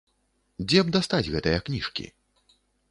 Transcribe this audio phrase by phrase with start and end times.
[0.67, 2.05] Дзе б дастаць гэтыя кніжкі?